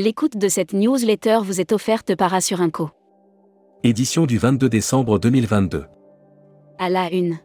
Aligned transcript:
L'écoute 0.00 0.36
de 0.36 0.46
cette 0.46 0.74
newsletter 0.74 1.40
vous 1.42 1.60
est 1.60 1.72
offerte 1.72 2.14
par 2.14 2.32
Assurinco. 2.32 2.90
Édition 3.82 4.26
du 4.26 4.38
22 4.38 4.68
décembre 4.68 5.18
2022. 5.18 5.86
À 6.78 6.88
la 6.88 7.12
une. 7.12 7.38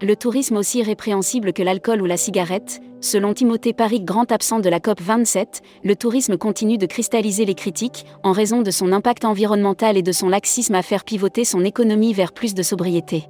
Le 0.00 0.16
tourisme 0.16 0.56
aussi 0.56 0.82
répréhensible 0.82 1.52
que 1.52 1.62
l'alcool 1.62 2.00
ou 2.00 2.06
la 2.06 2.16
cigarette, 2.16 2.80
selon 3.02 3.34
Timothée 3.34 3.74
Paris, 3.74 4.00
grand 4.00 4.32
absent 4.32 4.60
de 4.60 4.70
la 4.70 4.80
COP 4.80 5.02
27, 5.02 5.60
le 5.84 5.94
tourisme 5.94 6.38
continue 6.38 6.78
de 6.78 6.86
cristalliser 6.86 7.44
les 7.44 7.54
critiques 7.54 8.06
en 8.22 8.32
raison 8.32 8.62
de 8.62 8.70
son 8.70 8.90
impact 8.90 9.26
environnemental 9.26 9.98
et 9.98 10.02
de 10.02 10.12
son 10.12 10.30
laxisme 10.30 10.74
à 10.74 10.80
faire 10.80 11.04
pivoter 11.04 11.44
son 11.44 11.66
économie 11.66 12.14
vers 12.14 12.32
plus 12.32 12.54
de 12.54 12.62
sobriété. 12.62 13.28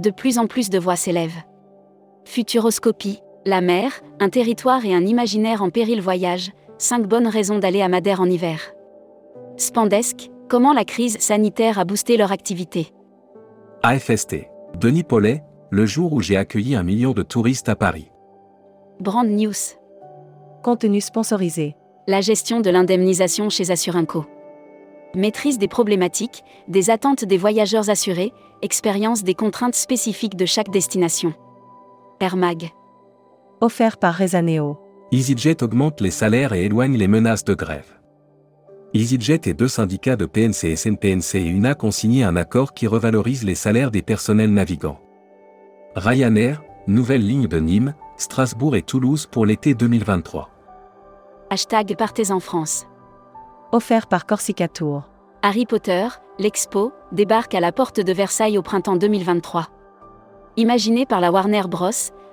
De 0.00 0.10
plus 0.10 0.38
en 0.38 0.48
plus 0.48 0.70
de 0.70 0.78
voix 0.80 0.96
s'élèvent. 0.96 1.44
Futuroscopie, 2.24 3.20
la 3.46 3.60
mer, 3.60 3.92
un 4.18 4.28
territoire 4.28 4.84
et 4.84 4.92
un 4.92 5.06
imaginaire 5.06 5.62
en 5.62 5.70
péril 5.70 6.00
voyage, 6.00 6.50
5 6.84 7.06
bonnes 7.06 7.28
raisons 7.28 7.58
d'aller 7.58 7.80
à 7.80 7.88
Madère 7.88 8.20
en 8.20 8.26
hiver. 8.26 8.60
Spandesque, 9.56 10.28
comment 10.50 10.74
la 10.74 10.84
crise 10.84 11.16
sanitaire 11.18 11.78
a 11.78 11.86
boosté 11.86 12.18
leur 12.18 12.30
activité. 12.30 12.92
AFST. 13.82 14.50
Denis 14.78 15.02
Paulet, 15.02 15.42
le 15.70 15.86
jour 15.86 16.12
où 16.12 16.20
j'ai 16.20 16.36
accueilli 16.36 16.74
un 16.74 16.82
million 16.82 17.12
de 17.12 17.22
touristes 17.22 17.70
à 17.70 17.74
Paris. 17.74 18.10
Brand 19.00 19.26
News. 19.26 19.54
Contenu 20.62 21.00
sponsorisé. 21.00 21.74
La 22.06 22.20
gestion 22.20 22.60
de 22.60 22.68
l'indemnisation 22.68 23.48
chez 23.48 23.70
Assurinco. 23.70 24.26
Maîtrise 25.14 25.56
des 25.56 25.68
problématiques, 25.68 26.44
des 26.68 26.90
attentes 26.90 27.24
des 27.24 27.38
voyageurs 27.38 27.88
assurés, 27.88 28.34
expérience 28.60 29.24
des 29.24 29.34
contraintes 29.34 29.74
spécifiques 29.74 30.36
de 30.36 30.44
chaque 30.44 30.68
destination. 30.68 31.32
Air 32.20 32.36
Mag. 32.36 32.68
Offert 33.62 33.96
par 33.96 34.16
Rezaneo. 34.16 34.83
EasyJet 35.12 35.62
augmente 35.62 36.00
les 36.00 36.10
salaires 36.10 36.52
et 36.52 36.64
éloigne 36.64 36.96
les 36.96 37.08
menaces 37.08 37.44
de 37.44 37.54
grève. 37.54 38.00
EasyJet 38.94 39.40
et 39.46 39.54
deux 39.54 39.68
syndicats 39.68 40.16
de 40.16 40.26
PNC 40.26 40.64
et 40.64 40.76
SNPNC 40.76 41.34
et 41.36 41.46
UNAC 41.46 41.84
ont 41.84 41.90
signé 41.90 42.24
un 42.24 42.36
accord 42.36 42.74
qui 42.74 42.86
revalorise 42.86 43.44
les 43.44 43.54
salaires 43.54 43.90
des 43.90 44.02
personnels 44.02 44.52
navigants. 44.52 45.00
Ryanair, 45.96 46.62
nouvelle 46.86 47.26
ligne 47.26 47.48
de 47.48 47.58
Nîmes, 47.58 47.94
Strasbourg 48.16 48.76
et 48.76 48.82
Toulouse 48.82 49.26
pour 49.26 49.46
l'été 49.46 49.74
2023. 49.74 50.50
Hashtag 51.50 51.96
Partez 51.96 52.30
en 52.30 52.40
France. 52.40 52.86
Offert 53.72 54.06
par 54.06 54.26
Corsica 54.26 54.68
Tour. 54.68 55.08
Harry 55.42 55.66
Potter, 55.66 56.06
l'expo, 56.38 56.92
débarque 57.12 57.54
à 57.54 57.60
la 57.60 57.72
porte 57.72 58.00
de 58.00 58.12
Versailles 58.12 58.58
au 58.58 58.62
printemps 58.62 58.96
2023. 58.96 59.68
Imaginé 60.56 61.04
par 61.06 61.20
la 61.20 61.30
Warner 61.30 61.64
Bros., 61.68 61.90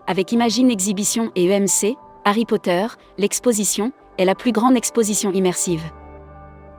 avec 0.07 0.31
Imagine 0.31 0.69
Exhibition 0.71 1.31
et 1.35 1.45
EMC, 1.45 1.97
Harry 2.23 2.45
Potter, 2.45 2.85
l'exposition, 3.17 3.91
est 4.19 4.25
la 4.25 4.35
plus 4.35 4.51
grande 4.51 4.77
exposition 4.77 5.31
immersive. 5.31 5.81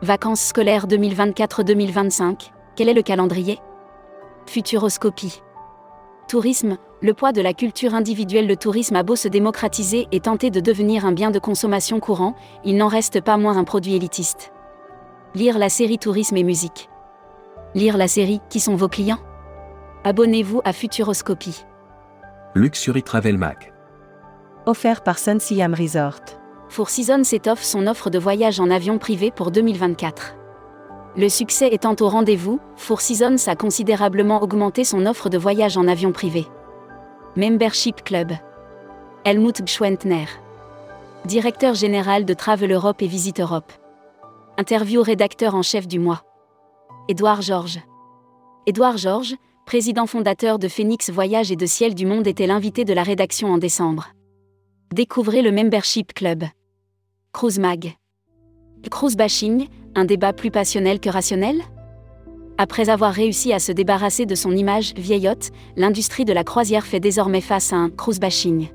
Vacances 0.01 0.41
scolaires 0.41 0.87
2024-2025, 0.87 2.53
quel 2.77 2.89
est 2.89 2.95
le 2.95 3.03
calendrier? 3.03 3.59
Futuroscopie. 4.47 5.43
Tourisme, 6.29 6.79
le 7.01 7.13
poids 7.13 7.33
de 7.33 7.43
la 7.43 7.55
culture 7.55 7.95
individuelle. 7.95 8.47
Le 8.47 8.57
tourisme 8.57 8.95
a 8.95 9.03
beau 9.03 9.17
se 9.17 9.27
démocratiser 9.27 10.07
et 10.13 10.21
tenter 10.21 10.51
de 10.51 10.61
devenir 10.61 11.05
un 11.05 11.13
bien 11.13 11.33
de 11.33 11.41
consommation 11.41 11.99
courant, 11.99 12.37
il 12.65 12.77
n'en 12.77 12.89
reste 12.89 13.21
pas 13.21 13.37
moins 13.37 13.57
un 13.57 13.65
produit 13.65 13.97
élitiste. 13.97 14.53
Lire 15.35 15.59
la 15.59 15.69
série 15.69 15.99
Tourisme 15.99 16.37
et 16.37 16.45
musique. 16.45 16.89
Lire 17.75 17.97
la 17.97 18.07
série 18.07 18.41
Qui 18.49 18.61
sont 18.61 18.77
vos 18.77 18.89
clients? 18.89 19.21
Abonnez-vous 20.05 20.61
à 20.65 20.73
Futuroscopie. 20.73 21.65
Luxury 22.55 23.03
Travel 23.03 23.39
Mag. 23.39 23.72
Offert 24.65 25.03
par 25.03 25.19
Sun 25.19 25.41
Siam 25.41 25.75
Resort. 25.75 26.21
Four 26.69 26.89
Seasons 26.89 27.25
s'étoffe 27.25 27.65
son 27.65 27.89
offre 27.89 28.11
de 28.11 28.19
voyage 28.21 28.61
en 28.61 28.71
avion 28.71 28.97
privé 28.97 29.33
pour 29.33 29.51
2024. 29.51 30.37
Le 31.17 31.29
succès 31.29 31.71
étant 31.73 31.97
au 31.99 32.09
rendez-vous, 32.09 32.61
Four 32.77 33.01
Seasons 33.01 33.49
a 33.49 33.57
considérablement 33.57 34.41
augmenté 34.41 34.85
son 34.85 35.05
offre 35.07 35.29
de 35.29 35.37
voyage 35.37 35.77
en 35.77 35.89
avion 35.89 36.13
privé. 36.13 36.47
Membership 37.35 38.05
Club. 38.05 38.31
Helmut 39.25 39.67
Gschwentner. 39.67 40.27
Directeur 41.25 41.75
général 41.75 42.25
de 42.25 42.33
Travel 42.33 42.71
Europe 42.71 43.03
et 43.03 43.09
Visite 43.09 43.41
Europe. 43.41 43.73
Interview 44.59 45.03
rédacteur 45.03 45.57
en 45.57 45.63
chef 45.63 45.89
du 45.89 45.99
mois. 45.99 46.23
Édouard 47.09 47.43
Georges. 47.43 47.81
Édouard 48.67 48.97
Georges, 48.97 49.35
président 49.67 50.07
fondateur 50.07 50.61
de 50.61 50.69
Phoenix 50.69 51.11
Voyage 51.11 51.51
et 51.51 51.57
de 51.57 51.67
Ciel 51.67 51.97
du 51.97 52.07
Monde, 52.07 52.29
était 52.29 52.47
l'invité 52.47 52.85
de 52.85 52.93
la 52.93 53.03
rédaction 53.03 53.53
en 53.53 53.59
décembre. 53.59 54.13
Découvrez 54.93 55.41
le 55.41 55.53
Membership 55.53 56.13
Club. 56.13 56.45
Cruise 57.33 57.59
Mag. 57.59 57.95
Cruise 58.91 59.17
bashing, 59.17 59.69
un 59.95 60.05
débat 60.05 60.35
plus 60.35 60.51
passionnel 60.51 61.01
que 61.01 61.09
rationnel? 61.09 61.63
Après 62.59 62.91
avoir 62.91 63.15
réussi 63.15 63.55
à 63.55 63.59
se 63.59 63.73
débarrasser 63.73 64.27
de 64.27 64.35
son 64.35 64.51
image 64.51 64.93
vieillotte, 64.95 65.49
l'industrie 65.77 66.27
de 66.27 66.35
la 66.35 66.45
croisière 66.45 66.85
fait 66.85 67.01
désormais 67.01 67.41
face 67.41 67.73
à 67.73 67.77
un 67.77 67.89
cruise 67.89 68.21
bashing. 68.21 68.69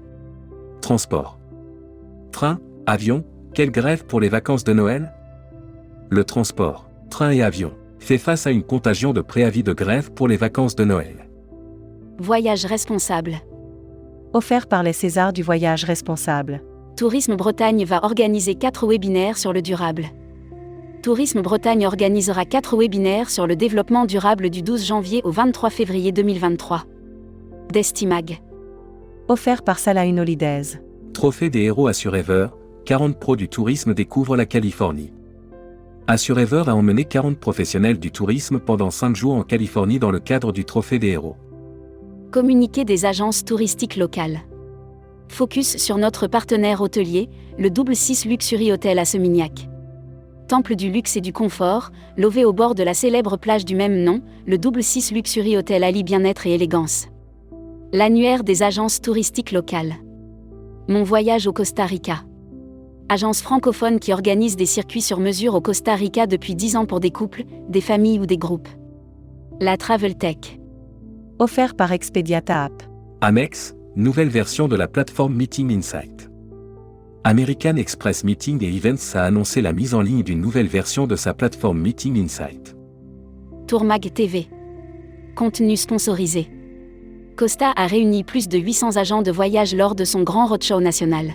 Transport. 0.81 1.37
Train, 2.31 2.59
avion, 2.87 3.23
quelle 3.53 3.69
grève 3.69 4.07
pour 4.07 4.19
les 4.19 4.29
vacances 4.29 4.63
de 4.63 4.73
Noël? 4.73 5.13
Le 6.09 6.23
transport, 6.23 6.89
train 7.11 7.29
et 7.29 7.43
avion, 7.43 7.73
fait 7.99 8.17
face 8.17 8.47
à 8.47 8.51
une 8.51 8.63
contagion 8.63 9.13
de 9.13 9.21
préavis 9.21 9.61
de 9.61 9.73
grève 9.73 10.11
pour 10.11 10.27
les 10.27 10.37
vacances 10.37 10.75
de 10.75 10.83
Noël. 10.83 11.29
Voyage 12.17 12.65
responsable. 12.65 13.35
Offert 14.37 14.67
par 14.67 14.83
les 14.83 14.93
Césars 14.93 15.33
du 15.33 15.41
voyage 15.41 15.83
responsable. 15.83 16.61
Tourisme 16.95 17.35
Bretagne 17.35 17.85
va 17.85 18.03
organiser 18.03 18.53
4 18.53 18.85
webinaires 18.85 19.35
sur 19.35 19.51
le 19.51 19.63
durable. 19.63 20.05
Tourisme 21.01 21.41
Bretagne 21.41 21.87
organisera 21.87 22.45
4 22.45 22.77
webinaires 22.77 23.31
sur 23.31 23.47
le 23.47 23.55
développement 23.55 24.05
durable 24.05 24.51
du 24.51 24.61
12 24.61 24.85
janvier 24.85 25.21
au 25.23 25.31
23 25.31 25.71
février 25.71 26.11
2023. 26.11 26.83
Destimag. 27.73 28.39
Offert 29.27 29.63
par 29.63 29.79
Salah 29.79 30.05
Holidays. 30.05 30.79
Trophée 31.15 31.49
des 31.49 31.61
héros 31.61 31.87
Assurever, 31.87 32.49
40 32.85 33.19
pros 33.19 33.37
du 33.37 33.49
tourisme 33.49 33.95
découvrent 33.95 34.37
la 34.37 34.45
Californie. 34.45 35.13
Assurever 36.05 36.65
a 36.67 36.75
emmené 36.75 37.05
40 37.05 37.39
professionnels 37.39 37.97
du 37.97 38.11
tourisme 38.11 38.59
pendant 38.59 38.91
5 38.91 39.15
jours 39.15 39.33
en 39.33 39.41
Californie 39.41 39.97
dans 39.97 40.11
le 40.11 40.19
cadre 40.19 40.51
du 40.51 40.63
Trophée 40.63 40.99
des 40.99 41.07
héros. 41.07 41.37
Communiqué 42.31 42.83
des 42.83 43.05
agences 43.05 43.45
touristiques 43.45 43.95
locales. 43.95 44.41
Focus 45.29 45.77
sur 45.77 45.97
notre 45.97 46.27
partenaire 46.27 46.81
hôtelier, 46.81 47.29
le 47.57 47.69
Double 47.69 47.95
6 47.95 48.25
Luxury 48.25 48.73
Hotel 48.73 48.99
à 48.99 49.05
Semignac. 49.05 49.69
Temple 50.49 50.75
du 50.75 50.91
luxe 50.91 51.15
et 51.15 51.21
du 51.21 51.31
confort, 51.31 51.91
lové 52.17 52.43
au 52.43 52.51
bord 52.51 52.75
de 52.75 52.83
la 52.83 52.93
célèbre 52.93 53.37
plage 53.37 53.63
du 53.63 53.75
même 53.75 54.03
nom, 54.03 54.21
le 54.45 54.57
Double 54.57 54.83
6 54.83 55.13
Luxury 55.13 55.55
Hotel 55.55 55.85
allie 55.85 56.03
bien-être 56.03 56.45
et 56.47 56.53
élégance. 56.53 57.07
L'annuaire 57.93 58.43
des 58.43 58.61
agences 58.61 58.99
touristiques 58.99 59.53
locales. 59.53 59.95
Mon 60.89 61.03
voyage 61.03 61.47
au 61.47 61.53
Costa 61.53 61.85
Rica. 61.85 62.25
Agence 63.07 63.41
francophone 63.41 63.99
qui 63.99 64.11
organise 64.11 64.57
des 64.57 64.65
circuits 64.65 65.01
sur 65.01 65.21
mesure 65.21 65.55
au 65.55 65.61
Costa 65.61 65.95
Rica 65.95 66.27
depuis 66.27 66.55
10 66.55 66.75
ans 66.75 66.85
pour 66.85 66.99
des 66.99 67.11
couples, 67.11 67.45
des 67.69 67.81
familles 67.81 68.19
ou 68.19 68.25
des 68.25 68.37
groupes. 68.37 68.67
La 69.61 69.77
Travel 69.77 70.17
Tech. 70.17 70.56
Offert 71.39 71.75
par 71.75 71.91
Expediata 71.91 72.63
App. 72.63 72.83
Amex, 73.21 73.75
nouvelle 73.95 74.29
version 74.29 74.67
de 74.67 74.75
la 74.75 74.87
plateforme 74.87 75.35
Meeting 75.35 75.71
Insight. 75.71 76.31
American 77.23 77.75
Express 77.75 78.23
Meeting 78.23 78.63
et 78.63 78.75
Events 78.75 79.13
a 79.13 79.21
annoncé 79.21 79.61
la 79.61 79.71
mise 79.71 79.93
en 79.93 80.01
ligne 80.01 80.23
d'une 80.23 80.41
nouvelle 80.41 80.65
version 80.65 81.05
de 81.05 81.15
sa 81.15 81.35
plateforme 81.35 81.79
Meeting 81.79 82.17
Insight. 82.17 82.75
Tourmag 83.67 84.11
TV. 84.11 84.47
Contenu 85.35 85.77
sponsorisé. 85.77 86.49
Costa 87.35 87.71
a 87.75 87.85
réuni 87.85 88.23
plus 88.23 88.47
de 88.47 88.57
800 88.57 88.97
agents 88.97 89.21
de 89.21 89.31
voyage 89.31 89.75
lors 89.75 89.93
de 89.93 90.05
son 90.05 90.23
grand 90.23 90.47
roadshow 90.47 90.81
national. 90.81 91.33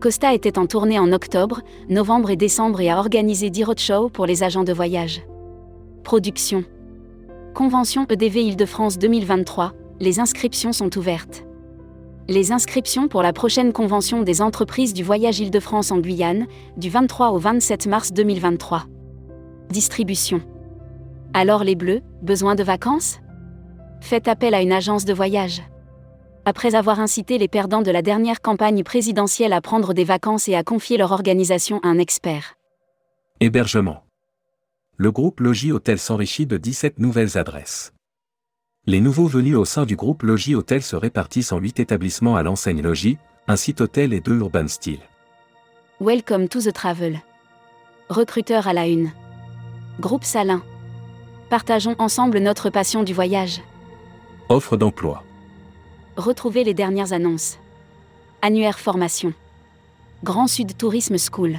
Costa 0.00 0.34
était 0.34 0.58
en 0.58 0.66
tournée 0.66 0.98
en 0.98 1.12
octobre, 1.12 1.60
novembre 1.88 2.30
et 2.30 2.36
décembre 2.36 2.80
et 2.80 2.90
a 2.90 2.98
organisé 2.98 3.50
10 3.50 3.62
roadshows 3.62 4.08
pour 4.08 4.26
les 4.26 4.42
agents 4.42 4.64
de 4.64 4.72
voyage. 4.72 5.22
Production. 6.02 6.64
Convention 7.54 8.04
EDV 8.10 8.42
Île-de-France 8.42 8.98
2023, 8.98 9.74
les 10.00 10.18
inscriptions 10.18 10.72
sont 10.72 10.98
ouvertes. 10.98 11.44
Les 12.26 12.50
inscriptions 12.50 13.06
pour 13.06 13.22
la 13.22 13.32
prochaine 13.32 13.72
convention 13.72 14.22
des 14.22 14.42
entreprises 14.42 14.92
du 14.92 15.04
voyage 15.04 15.38
Île-de-France 15.38 15.92
en 15.92 15.98
Guyane, 15.98 16.48
du 16.76 16.90
23 16.90 17.30
au 17.30 17.38
27 17.38 17.86
mars 17.86 18.12
2023. 18.12 18.86
Distribution. 19.70 20.40
Alors 21.32 21.62
les 21.62 21.76
Bleus, 21.76 22.00
besoin 22.22 22.56
de 22.56 22.64
vacances? 22.64 23.20
Faites 24.00 24.26
appel 24.26 24.52
à 24.52 24.60
une 24.60 24.72
agence 24.72 25.04
de 25.04 25.14
voyage. 25.14 25.62
Après 26.46 26.74
avoir 26.74 26.98
incité 26.98 27.38
les 27.38 27.46
perdants 27.46 27.82
de 27.82 27.92
la 27.92 28.02
dernière 28.02 28.40
campagne 28.40 28.82
présidentielle 28.82 29.52
à 29.52 29.60
prendre 29.60 29.94
des 29.94 30.02
vacances 30.02 30.48
et 30.48 30.56
à 30.56 30.64
confier 30.64 30.96
leur 30.96 31.12
organisation 31.12 31.78
à 31.84 31.88
un 31.88 32.00
expert. 32.00 32.56
Hébergement. 33.38 34.02
Le 34.96 35.10
groupe 35.10 35.40
Logis 35.40 35.72
Hôtel 35.72 35.98
s'enrichit 35.98 36.46
de 36.46 36.56
17 36.56 37.00
nouvelles 37.00 37.36
adresses. 37.36 37.92
Les 38.86 39.00
nouveaux 39.00 39.26
venus 39.26 39.56
au 39.56 39.64
sein 39.64 39.86
du 39.86 39.96
groupe 39.96 40.22
Logis 40.22 40.54
Hôtel 40.54 40.82
se 40.82 40.94
répartissent 40.94 41.50
en 41.50 41.58
8 41.58 41.80
établissements 41.80 42.36
à 42.36 42.44
l'enseigne 42.44 42.80
Logis, 42.80 43.18
un 43.48 43.56
site 43.56 43.80
hôtel 43.80 44.12
et 44.12 44.20
deux 44.20 44.38
urban 44.38 44.68
style. 44.68 45.00
Welcome 46.00 46.48
to 46.48 46.60
the 46.60 46.72
travel. 46.72 47.18
Recruteur 48.08 48.68
à 48.68 48.72
la 48.72 48.86
une. 48.86 49.10
Groupe 49.98 50.22
Salin. 50.22 50.62
Partageons 51.50 51.96
ensemble 51.98 52.38
notre 52.38 52.70
passion 52.70 53.02
du 53.02 53.14
voyage. 53.14 53.62
Offre 54.48 54.76
d'emploi. 54.76 55.24
Retrouvez 56.16 56.62
les 56.62 56.74
dernières 56.74 57.12
annonces. 57.12 57.58
Annuaire 58.42 58.78
formation. 58.78 59.32
Grand 60.22 60.46
Sud 60.46 60.76
Tourisme 60.76 61.16
School. 61.18 61.58